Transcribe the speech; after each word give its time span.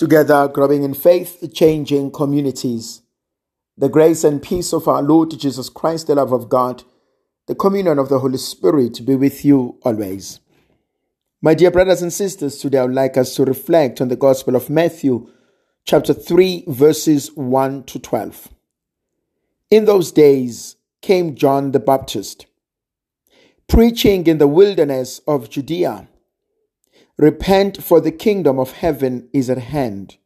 together 0.00 0.48
growing 0.48 0.82
in 0.82 0.94
faith, 0.94 1.46
changing 1.52 2.10
communities. 2.10 3.02
The 3.76 3.90
grace 3.90 4.24
and 4.24 4.42
peace 4.42 4.72
of 4.72 4.88
our 4.88 5.02
Lord 5.02 5.38
Jesus 5.38 5.68
Christ, 5.68 6.06
the 6.06 6.14
love 6.14 6.32
of 6.32 6.48
God, 6.48 6.84
the 7.46 7.54
communion 7.54 7.98
of 7.98 8.08
the 8.08 8.18
Holy 8.18 8.38
Spirit 8.38 9.04
be 9.04 9.14
with 9.14 9.44
you 9.44 9.78
always. 9.82 10.40
My 11.42 11.52
dear 11.52 11.70
brothers 11.70 12.00
and 12.00 12.10
sisters, 12.10 12.56
today 12.56 12.78
I 12.78 12.84
would 12.84 12.94
like 12.94 13.18
us 13.18 13.34
to 13.34 13.44
reflect 13.44 14.00
on 14.00 14.08
the 14.08 14.16
Gospel 14.16 14.56
of 14.56 14.70
Matthew, 14.70 15.28
chapter 15.84 16.14
3, 16.14 16.64
verses 16.66 17.30
1 17.34 17.84
to 17.84 17.98
12. 17.98 18.48
In 19.70 19.84
those 19.84 20.12
days 20.12 20.76
came 21.02 21.34
John 21.34 21.72
the 21.72 21.78
Baptist, 21.78 22.46
preaching 23.68 24.26
in 24.26 24.38
the 24.38 24.48
wilderness 24.48 25.20
of 25.28 25.50
Judea 25.50 26.08
Repent, 27.20 27.82
for 27.82 28.00
the 28.00 28.12
kingdom 28.12 28.58
of 28.58 28.72
heaven 28.72 29.28
is 29.34 29.50
at 29.50 29.58
hand. 29.58 30.16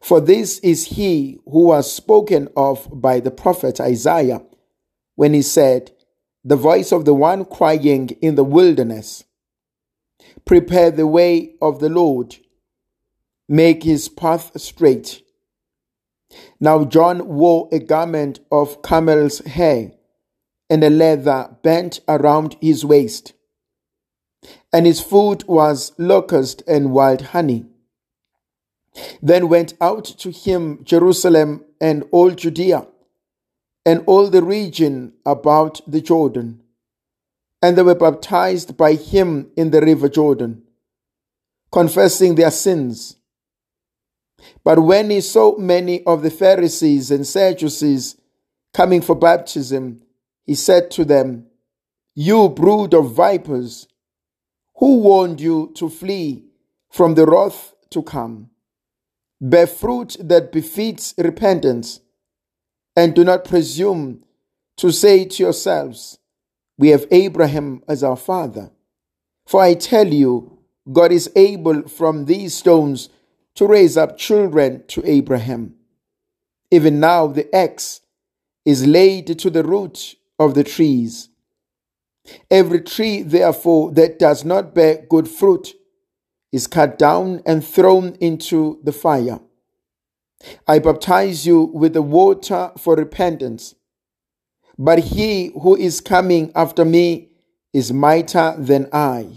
For 0.00 0.22
this 0.22 0.58
is 0.60 0.86
he 0.86 1.38
who 1.44 1.66
was 1.66 1.92
spoken 1.92 2.48
of 2.56 2.88
by 2.90 3.20
the 3.20 3.30
prophet 3.30 3.78
Isaiah 3.78 4.40
when 5.16 5.34
he 5.34 5.42
said, 5.42 5.92
The 6.42 6.56
voice 6.56 6.92
of 6.92 7.04
the 7.04 7.12
one 7.12 7.44
crying 7.44 8.08
in 8.22 8.36
the 8.36 8.42
wilderness, 8.42 9.24
Prepare 10.46 10.92
the 10.92 11.06
way 11.06 11.56
of 11.60 11.80
the 11.80 11.90
Lord, 11.90 12.36
make 13.46 13.82
his 13.82 14.08
path 14.08 14.58
straight. 14.58 15.22
Now 16.58 16.86
John 16.86 17.28
wore 17.28 17.68
a 17.70 17.80
garment 17.80 18.40
of 18.50 18.80
camel's 18.80 19.40
hair 19.40 19.92
and 20.70 20.82
a 20.82 20.88
leather 20.88 21.54
bent 21.62 22.00
around 22.08 22.56
his 22.62 22.82
waist 22.82 23.34
and 24.72 24.86
his 24.86 25.00
food 25.00 25.44
was 25.46 25.92
locust 25.98 26.62
and 26.66 26.92
wild 26.92 27.22
honey. 27.22 27.66
Then 29.22 29.48
went 29.48 29.74
out 29.80 30.04
to 30.04 30.30
him 30.30 30.82
Jerusalem 30.84 31.64
and 31.80 32.04
all 32.10 32.30
Judea 32.30 32.86
and 33.84 34.02
all 34.06 34.28
the 34.28 34.42
region 34.42 35.12
about 35.24 35.80
the 35.86 36.00
Jordan. 36.00 36.60
And 37.62 37.76
they 37.76 37.82
were 37.82 37.94
baptized 37.94 38.76
by 38.76 38.94
him 38.94 39.50
in 39.56 39.70
the 39.70 39.80
river 39.80 40.08
Jordan, 40.08 40.62
confessing 41.72 42.34
their 42.34 42.50
sins. 42.50 43.16
But 44.64 44.80
when 44.80 45.10
he 45.10 45.20
saw 45.20 45.56
many 45.56 46.04
of 46.04 46.22
the 46.22 46.30
Pharisees 46.30 47.10
and 47.10 47.26
Sadducees 47.26 48.16
coming 48.74 49.00
for 49.00 49.14
baptism, 49.14 50.02
he 50.44 50.54
said 50.54 50.90
to 50.92 51.04
them, 51.04 51.46
You 52.14 52.48
brood 52.48 52.94
of 52.94 53.12
vipers, 53.12 53.88
who 54.76 54.98
warned 55.00 55.40
you 55.40 55.72
to 55.74 55.88
flee 55.88 56.44
from 56.90 57.14
the 57.14 57.26
wrath 57.26 57.74
to 57.90 58.02
come? 58.02 58.50
Bear 59.40 59.66
fruit 59.66 60.16
that 60.20 60.52
befits 60.52 61.14
repentance, 61.18 62.00
and 62.94 63.14
do 63.14 63.24
not 63.24 63.44
presume 63.44 64.24
to 64.76 64.90
say 64.90 65.24
to 65.24 65.42
yourselves, 65.42 66.18
We 66.78 66.88
have 66.88 67.06
Abraham 67.10 67.82
as 67.88 68.02
our 68.02 68.16
father. 68.16 68.70
For 69.46 69.60
I 69.62 69.74
tell 69.74 70.06
you, 70.06 70.58
God 70.90 71.12
is 71.12 71.30
able 71.36 71.88
from 71.88 72.24
these 72.24 72.54
stones 72.54 73.08
to 73.54 73.66
raise 73.66 73.96
up 73.96 74.16
children 74.18 74.84
to 74.88 75.02
Abraham. 75.04 75.74
Even 76.70 77.00
now 77.00 77.26
the 77.26 77.54
axe 77.54 78.00
is 78.64 78.86
laid 78.86 79.38
to 79.38 79.50
the 79.50 79.64
root 79.64 80.16
of 80.38 80.54
the 80.54 80.64
trees. 80.64 81.28
Every 82.50 82.80
tree, 82.80 83.22
therefore, 83.22 83.92
that 83.92 84.18
does 84.18 84.44
not 84.44 84.74
bear 84.74 85.04
good 85.08 85.28
fruit 85.28 85.74
is 86.52 86.66
cut 86.66 86.98
down 86.98 87.42
and 87.44 87.64
thrown 87.64 88.16
into 88.20 88.80
the 88.82 88.92
fire. 88.92 89.40
I 90.66 90.78
baptize 90.78 91.46
you 91.46 91.62
with 91.62 91.94
the 91.94 92.02
water 92.02 92.72
for 92.78 92.94
repentance, 92.94 93.74
but 94.78 94.98
he 94.98 95.52
who 95.60 95.76
is 95.76 96.00
coming 96.00 96.52
after 96.54 96.84
me 96.84 97.30
is 97.72 97.92
mightier 97.92 98.54
than 98.58 98.88
I, 98.92 99.28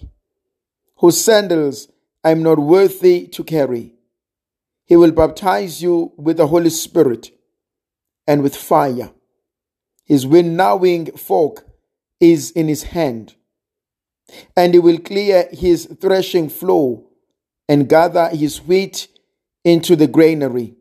whose 0.97 1.23
sandals 1.23 1.89
I 2.23 2.31
am 2.31 2.43
not 2.43 2.59
worthy 2.59 3.27
to 3.27 3.43
carry. 3.43 3.93
He 4.85 4.95
will 4.95 5.11
baptize 5.11 5.81
you 5.81 6.13
with 6.17 6.37
the 6.37 6.47
Holy 6.47 6.69
Spirit 6.69 7.31
and 8.27 8.41
with 8.41 8.55
fire. 8.55 9.11
His 10.05 10.25
winnowing 10.25 11.11
fork 11.17 11.68
is 12.19 12.51
in 12.51 12.67
his 12.67 12.83
hand, 12.83 13.35
and 14.55 14.73
he 14.73 14.79
will 14.79 14.99
clear 14.99 15.47
his 15.51 15.85
threshing 15.99 16.49
floor 16.49 17.03
and 17.67 17.87
gather 17.89 18.29
his 18.29 18.61
wheat 18.61 19.07
into 19.63 19.95
the 19.95 20.07
granary, 20.07 20.75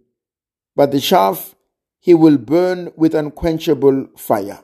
but 0.75 0.91
the 0.91 1.01
chaff 1.01 1.55
he 2.01 2.15
will 2.15 2.39
burn 2.39 2.93
with 2.97 3.15
unquenchable 3.15 4.07
fire. 4.17 4.63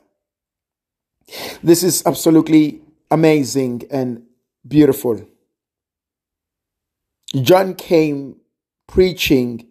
This 1.63 1.83
is 1.83 2.03
absolutely 2.05 2.81
amazing 3.11 3.83
and 3.91 4.23
beautiful. 4.67 5.27
John 7.41 7.75
came 7.75 8.37
preaching 8.87 9.67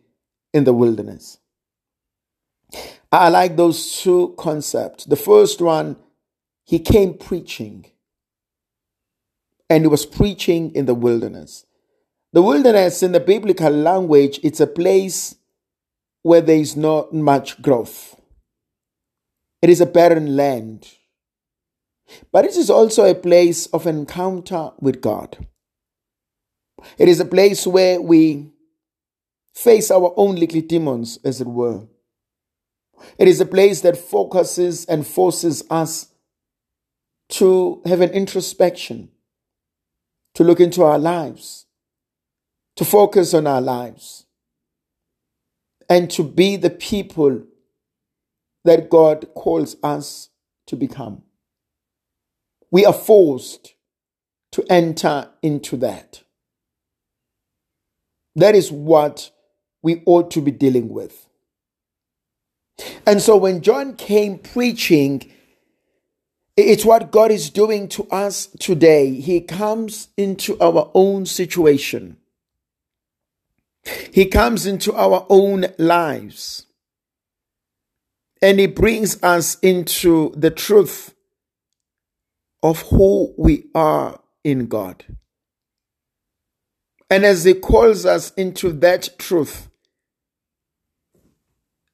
in 0.53 0.65
the 0.65 0.73
wilderness. 0.73 1.39
I 3.11 3.29
like 3.29 3.57
those 3.57 4.03
two 4.03 4.35
concepts. 4.37 5.05
The 5.05 5.17
first 5.17 5.61
one 5.61 5.97
he 6.65 6.79
came 6.79 7.15
preaching. 7.15 7.87
And 9.71 9.85
he 9.85 9.89
was 9.89 10.07
preaching 10.07 10.75
in 10.75 10.87
the 10.87 10.95
wilderness. 10.95 11.65
The 12.33 12.43
wilderness 12.43 13.03
in 13.03 13.13
the 13.13 13.21
biblical 13.21 13.71
language, 13.71 14.41
it's 14.43 14.61
a 14.61 14.67
place 14.67 15.37
where 16.23 16.41
there 16.41 16.57
is 16.57 16.77
not 16.77 17.13
much 17.13 17.63
growth. 17.63 18.21
It 19.63 19.71
is 19.71 19.81
a 19.81 19.87
barren 19.87 20.37
land. 20.37 20.89
But 22.33 22.45
it 22.45 22.57
is 22.57 22.71
also 22.71 23.05
a 23.05 23.15
place 23.15 23.67
of 23.67 23.87
encounter 23.87 24.73
with 24.81 25.01
God. 25.01 25.47
It 26.99 27.09
is 27.09 27.21
a 27.21 27.25
place 27.25 27.67
where 27.67 28.01
we 28.01 28.51
face 29.55 29.91
our 29.91 30.13
own 30.17 30.37
little 30.37 30.61
demons, 30.61 31.19
as 31.25 31.41
it 31.41 31.47
were. 31.47 31.87
It 33.19 33.29
is 33.29 33.41
a 33.41 33.47
place 33.47 33.81
that 33.83 33.97
focuses 33.97 34.85
and 34.87 35.07
forces 35.07 35.63
us 35.71 36.09
to 37.31 37.83
have 37.87 38.01
an 38.01 38.11
introspection, 38.11 39.11
to 40.35 40.45
look 40.45 40.61
into 40.61 40.83
our 40.83 40.99
lives, 40.99 41.67
to 42.77 42.85
focus 42.85 43.35
on 43.35 43.47
our 43.47 43.61
lives, 43.61 44.27
and 45.89 46.11
to 46.11 46.23
be 46.23 46.57
the 46.57 46.71
people 46.71 47.45
that 48.65 48.91
God 48.91 49.29
calls 49.35 49.77
us 49.83 50.31
to 50.67 50.77
become. 50.77 51.23
We 52.71 52.85
are 52.85 52.93
forced 52.93 53.75
to 54.53 54.65
enter 54.71 55.29
into 55.43 55.77
that. 55.79 56.23
That 58.37 58.55
is 58.55 58.73
what 58.73 59.31
we 59.83 60.03
ought 60.07 60.31
to 60.33 60.41
be 60.41 60.51
dealing 60.51 60.89
with. 60.89 61.29
And 63.07 63.21
so 63.21 63.37
when 63.37 63.61
John 63.61 63.95
came 63.95 64.39
preaching, 64.39 65.31
it's 66.57 66.85
what 66.85 67.11
God 67.11 67.31
is 67.31 67.51
doing 67.51 67.89
to 67.89 68.05
us 68.11 68.47
today. 68.59 69.13
He 69.21 69.41
comes 69.41 70.09
into 70.17 70.59
our 70.61 70.91
own 70.95 71.27
situation. 71.27 72.17
He 74.13 74.27
comes 74.27 74.65
into 74.65 74.95
our 74.95 75.27
own 75.29 75.67
lives. 75.79 76.67
And 78.41 78.61
He 78.61 78.67
brings 78.67 79.23
us 79.23 79.59
into 79.61 80.33
the 80.37 80.51
truth 80.51 81.15
of 82.63 82.83
who 82.83 83.35
we 83.37 83.67
are 83.75 84.21
in 84.45 84.67
God. 84.67 85.05
And 87.11 87.25
as 87.25 87.45
He 87.45 87.55
calls 87.55 88.07
us 88.07 88.33
into 88.35 88.73
that 88.75 89.19
truth, 89.19 89.69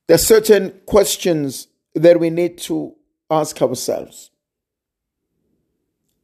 there 0.06 0.16
are 0.16 0.18
certain 0.18 0.80
questions 0.86 1.68
that 1.94 2.20
we 2.20 2.30
need 2.30 2.58
to 2.58 2.94
ask 3.30 3.62
ourselves. 3.62 4.30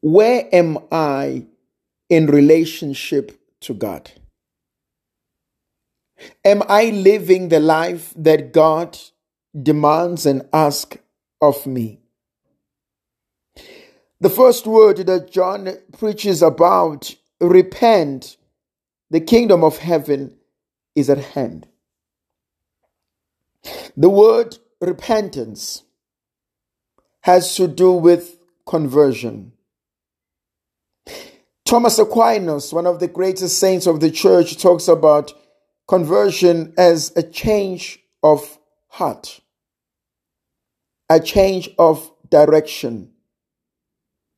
Where 0.01 0.49
am 0.53 0.79
I 0.93 1.47
in 2.09 2.27
relationship 2.27 3.41
to 3.61 3.75
God? 3.75 4.11
Am 6.45 6.63
I 6.69 6.87
living 6.91 7.49
the 7.49 7.61
life 7.61 8.15
that 8.17 8.53
God 8.53 8.99
demands 9.61 10.27
and 10.27 10.49
asks 10.53 10.99
of 11.41 11.67
me? 11.67 12.01
The 14.21 14.31
first 14.31 14.67
word 14.67 14.99
that 14.99 15.31
John 15.31 15.69
preaches 15.99 16.43
about, 16.43 17.15
repent, 17.41 18.39
the 19.11 19.21
kingdom 19.21 19.63
of 19.63 19.79
heaven 19.79 20.37
is 20.95 21.11
at 21.11 21.19
hand. 21.19 21.69
The 23.97 24.09
word 24.09 24.59
repentance 24.81 25.83
has 27.23 27.57
to 27.57 27.69
do 27.69 27.93
with 27.93 28.39
conversion. 28.67 29.53
Thomas 31.67 31.99
Aquinas, 31.99 32.73
one 32.73 32.87
of 32.87 33.01
the 33.01 33.09
greatest 33.09 33.59
saints 33.59 33.89
of 33.89 33.99
the 33.99 34.11
church, 34.11 34.57
talks 34.57 34.87
about 34.87 35.35
conversion 35.89 36.73
as 36.79 37.13
a 37.17 37.25
change 37.25 37.99
of 38.23 38.59
heart, 38.87 39.41
a 41.11 41.19
change 41.19 41.69
of 41.77 42.09
direction, 42.31 43.11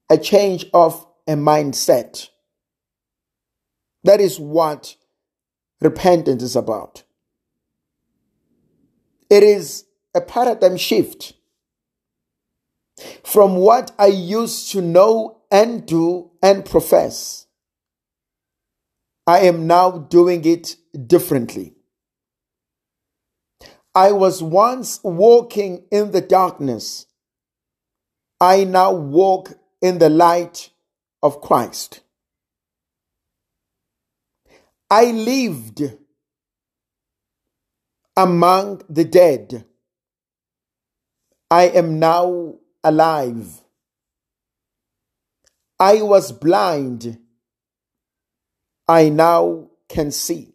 a 0.09 0.17
change 0.17 0.65
of 0.73 1.07
a 1.27 1.33
mindset. 1.33 2.31
That 4.05 4.23
is 4.23 4.41
what 4.41 4.97
repentance 5.83 6.43
is 6.43 6.57
about. 6.57 7.03
It 9.29 9.43
is 9.43 9.85
a 10.15 10.23
paradigm 10.23 10.79
shift 10.79 11.35
from 13.23 13.57
what 13.57 13.91
I 13.99 14.07
used 14.07 14.73
to 14.73 14.81
know 14.81 15.38
and 15.51 15.87
do 15.87 16.31
and 16.43 16.65
profess. 16.65 17.47
I 19.27 19.41
am 19.41 19.67
now 19.67 19.91
doing 19.91 20.45
it 20.45 20.77
differently. 21.07 21.75
I 23.95 24.13
was 24.13 24.43
once 24.43 25.01
walking 25.03 25.85
in 25.91 26.13
the 26.13 26.21
darkness. 26.21 27.07
I 28.41 28.65
now 28.65 28.93
walk 28.93 29.55
in 29.83 29.99
the 29.99 30.09
light 30.09 30.71
of 31.23 31.41
Christ. 31.41 32.01
I 34.91 35.11
lived 35.11 35.83
among 38.17 38.83
the 38.89 39.05
dead. 39.05 39.65
I 41.51 41.65
am 41.65 41.99
now 41.99 42.55
alive. 42.83 43.63
I 45.81 46.03
was 46.03 46.33
blind. 46.33 47.19
I 48.89 49.09
now 49.11 49.71
can 49.89 50.11
see. 50.11 50.55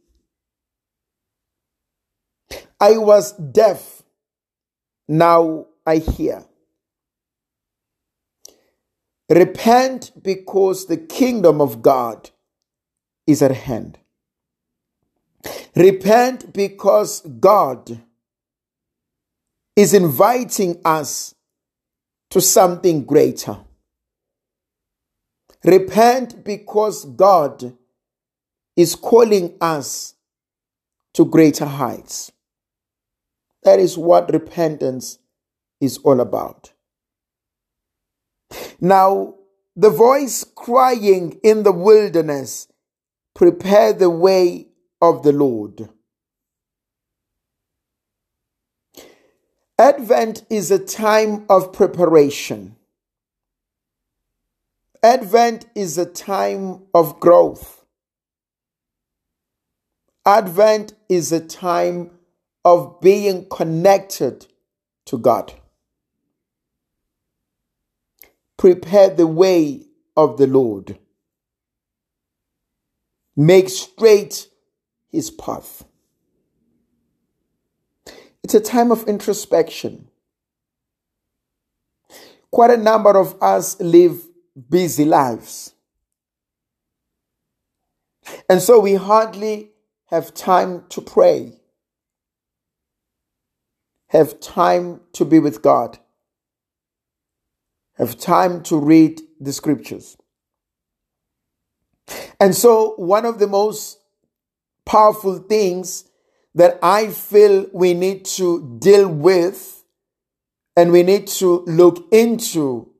I 2.79 2.97
was 2.97 3.31
deaf. 3.33 4.03
Now 5.07 5.67
I 5.85 5.97
hear. 5.97 6.43
Repent 9.29 10.11
because 10.21 10.87
the 10.87 10.97
kingdom 10.97 11.61
of 11.61 11.81
God 11.81 12.29
is 13.25 13.41
at 13.41 13.51
hand. 13.51 13.97
Repent 15.75 16.53
because 16.53 17.21
God 17.21 18.01
is 19.75 19.93
inviting 19.93 20.81
us 20.85 21.33
to 22.29 22.41
something 22.41 23.05
greater. 23.05 23.57
Repent 25.63 26.43
because 26.43 27.05
God 27.05 27.77
is 28.75 28.95
calling 28.95 29.55
us 29.61 30.15
to 31.13 31.25
greater 31.25 31.65
heights. 31.65 32.31
That 33.63 33.79
is 33.79 33.97
what 33.97 34.33
repentance 34.33 35.19
is 35.79 35.99
all 35.99 36.19
about. 36.19 36.73
Now, 38.81 39.35
the 39.75 39.89
voice 39.89 40.43
crying 40.43 41.39
in 41.43 41.63
the 41.63 41.71
wilderness, 41.71 42.67
prepare 43.33 43.93
the 43.93 44.09
way 44.09 44.67
of 45.01 45.23
the 45.23 45.31
Lord. 45.31 45.89
Advent 49.79 50.45
is 50.49 50.69
a 50.69 50.77
time 50.77 51.45
of 51.49 51.73
preparation. 51.73 52.75
Advent 55.03 55.65
is 55.75 55.97
a 55.97 56.05
time 56.05 56.83
of 56.93 57.19
growth. 57.19 57.83
Advent 60.25 60.93
is 61.09 61.33
a 61.33 61.41
time 61.41 62.09
of 62.63 63.01
being 63.01 63.45
connected 63.49 64.47
to 65.03 65.17
God. 65.17 65.53
Prepare 68.55 69.09
the 69.09 69.27
way 69.27 69.81
of 70.15 70.37
the 70.37 70.47
Lord. 70.47 70.97
Make 73.35 73.67
straight 73.67 74.47
his 75.11 75.29
path. 75.29 75.83
It's 78.41 78.53
a 78.53 78.61
time 78.61 78.89
of 78.89 79.03
introspection. 79.09 80.07
Quite 82.51 82.71
a 82.71 82.77
number 82.77 83.17
of 83.17 83.35
us 83.41 83.77
live 83.81 84.23
busy 84.69 85.05
lives. 85.05 85.73
And 88.49 88.61
so 88.61 88.79
we 88.79 88.95
hardly 88.95 89.71
have 90.05 90.33
time 90.33 90.85
to 90.89 91.01
pray, 91.01 91.59
have 94.07 94.39
time 94.39 95.01
to 95.13 95.25
be 95.25 95.39
with 95.39 95.61
God, 95.61 95.97
have 97.97 98.17
time 98.17 98.63
to 98.63 98.77
read 98.77 99.21
the 99.39 99.53
scriptures. 99.53 100.17
And 102.39 102.53
so, 102.53 102.95
one 102.95 103.25
of 103.25 103.39
the 103.39 103.47
most 103.47 103.99
powerful 104.85 105.39
things 105.39 106.05
that 106.55 106.77
I 106.83 107.07
feel 107.07 107.67
we 107.73 107.93
need 107.93 108.25
to 108.25 108.77
deal 108.79 109.07
with 109.07 109.83
and 110.75 110.91
we 110.91 111.03
need 111.03 111.27
to 111.27 111.61
look 111.61 112.05
into 112.11 112.92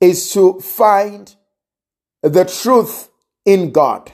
is 0.00 0.32
to 0.32 0.60
find 0.60 1.34
the 2.22 2.44
truth 2.44 3.08
in 3.44 3.72
God. 3.72 4.12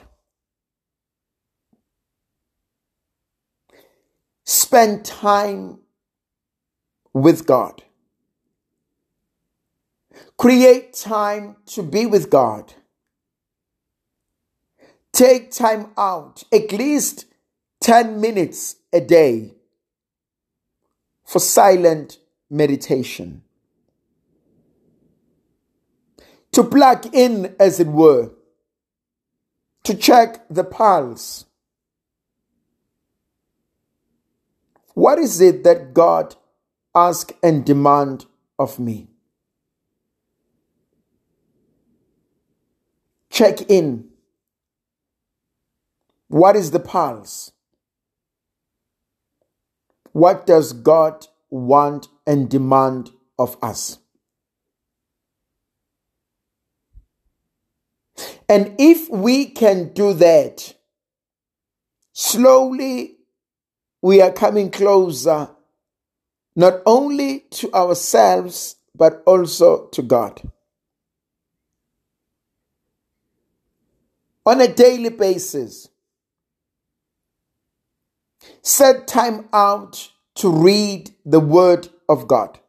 Spend 4.45 5.05
time 5.05 5.79
with 7.13 7.45
God. 7.45 7.83
Create 10.37 10.93
time 10.93 11.57
to 11.67 11.83
be 11.83 12.05
with 12.05 12.29
God. 12.29 12.73
Take 15.11 15.51
time 15.51 15.91
out, 15.97 16.43
at 16.51 16.71
least 16.71 17.25
10 17.81 18.19
minutes 18.19 18.77
a 18.91 18.99
day, 18.99 19.53
for 21.23 21.39
silent 21.39 22.17
meditation. 22.49 23.43
To 26.53 26.63
plug 26.63 27.13
in, 27.13 27.55
as 27.59 27.79
it 27.79 27.87
were, 27.87 28.31
to 29.83 29.95
check 29.95 30.45
the 30.49 30.63
pulse. 30.63 31.45
What 34.93 35.17
is 35.17 35.41
it 35.41 35.63
that 35.63 35.93
God 35.93 36.35
asks 36.93 37.33
and 37.41 37.65
demand 37.65 38.25
of 38.59 38.79
me? 38.79 39.07
Check 43.31 43.61
in. 43.69 44.09
What 46.27 46.55
is 46.55 46.69
the 46.69 46.79
pulse? 46.79 47.51
What 50.11 50.45
does 50.45 50.71
God 50.71 51.25
want 51.49 52.09
and 52.27 52.47
demand 52.47 53.09
of 53.39 53.57
us? 53.63 53.97
And 58.53 58.75
if 58.77 59.09
we 59.09 59.47
can 59.47 59.93
do 59.93 60.13
that, 60.13 60.75
slowly 62.11 63.15
we 63.99 64.21
are 64.21 64.31
coming 64.31 64.69
closer 64.69 65.49
not 66.55 66.83
only 66.85 67.39
to 67.49 67.73
ourselves, 67.73 68.75
but 68.93 69.23
also 69.25 69.87
to 69.87 70.03
God. 70.03 70.39
On 74.45 74.61
a 74.61 74.71
daily 74.71 75.09
basis, 75.09 75.89
set 78.61 79.07
time 79.07 79.49
out 79.51 80.11
to 80.35 80.51
read 80.51 81.09
the 81.25 81.39
Word 81.39 81.89
of 82.07 82.27
God. 82.27 82.59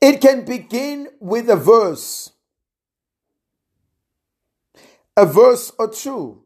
It 0.00 0.20
can 0.20 0.44
begin 0.44 1.06
with 1.20 1.48
a 1.48 1.56
verse 1.56 2.32
a 5.16 5.24
verse 5.24 5.72
or 5.78 5.88
two 5.88 6.42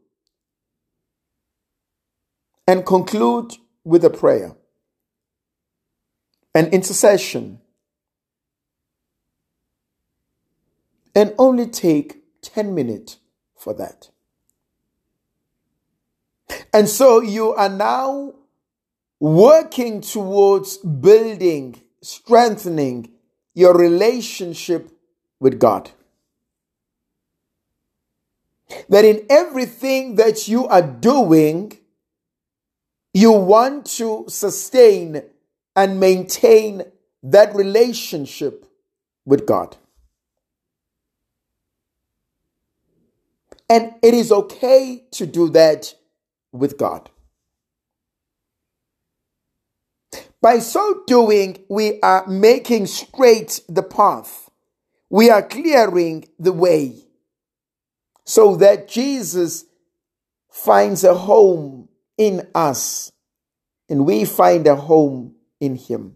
and 2.67 2.85
conclude 2.85 3.57
with 3.83 4.05
a 4.05 4.09
prayer, 4.09 4.55
an 6.55 6.67
intercession, 6.67 7.59
and 11.13 11.33
only 11.37 11.67
take 11.67 12.23
10 12.41 12.73
minutes 12.73 13.17
for 13.57 13.73
that. 13.73 14.09
And 16.73 16.87
so 16.87 17.19
you 17.21 17.53
are 17.53 17.69
now 17.69 18.35
working 19.19 20.01
towards 20.01 20.77
building, 20.77 21.81
strengthening 22.01 23.11
your 23.53 23.77
relationship 23.77 24.91
with 25.39 25.59
God. 25.59 25.91
That 28.89 29.05
in 29.05 29.25
everything 29.29 30.15
that 30.15 30.47
you 30.47 30.67
are 30.67 30.81
doing, 30.81 31.77
you 33.13 33.31
want 33.31 33.85
to 33.97 34.25
sustain 34.27 35.23
and 35.75 35.99
maintain 35.99 36.83
that 37.23 37.55
relationship 37.55 38.65
with 39.25 39.45
God. 39.45 39.77
And 43.69 43.93
it 44.01 44.13
is 44.13 44.31
okay 44.31 45.05
to 45.11 45.25
do 45.25 45.49
that 45.49 45.95
with 46.51 46.77
God. 46.77 47.09
By 50.41 50.59
so 50.59 51.03
doing, 51.05 51.63
we 51.69 51.99
are 52.01 52.25
making 52.27 52.87
straight 52.87 53.61
the 53.69 53.83
path. 53.83 54.49
We 55.09 55.29
are 55.29 55.43
clearing 55.43 56.25
the 56.39 56.51
way 56.51 57.05
so 58.25 58.55
that 58.55 58.87
Jesus 58.87 59.65
finds 60.49 61.03
a 61.03 61.13
home 61.13 61.89
in 62.17 62.47
us 62.53 63.11
and 63.89 64.05
we 64.05 64.25
find 64.25 64.67
a 64.67 64.75
home 64.75 65.35
in 65.59 65.75
him. 65.75 66.15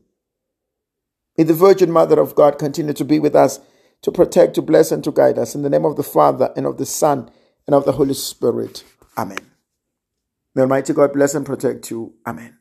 May 1.38 1.44
the 1.44 1.54
Virgin 1.54 1.92
Mother 1.92 2.20
of 2.20 2.36
God 2.36 2.58
continue 2.58 2.94
to 2.94 3.04
be 3.04 3.20
with 3.20 3.36
us, 3.36 3.60
to 4.02 4.12
protect, 4.12 4.56
to 4.56 4.62
bless, 4.62 4.92
and 4.92 5.04
to 5.04 5.12
guide 5.12 5.38
us. 5.38 5.56
In 5.56 5.64
the 5.64 5.70
name 5.70 5.86
of 5.86 5.98
the 5.98 6.04
Father, 6.04 6.54
and 6.56 6.66
of 6.66 6.78
the 6.78 6.86
Son, 6.86 7.30
and 7.68 7.76
of 7.76 7.86
the 7.86 7.94
Holy 7.94 8.14
Spirit. 8.14 8.84
Amen. 9.18 9.40
May 10.54 10.62
Almighty 10.62 10.94
God 10.94 11.12
bless 11.12 11.36
and 11.36 11.46
protect 11.46 11.92
you. 11.92 12.14
Amen. 12.26 12.58